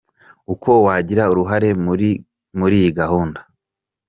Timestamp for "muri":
2.61-2.75